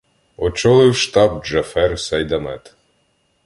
[0.37, 2.75] Очолив штаб Джафер Сейдамет.